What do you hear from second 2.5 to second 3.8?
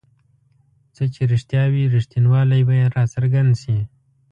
به یې راڅرګند شي.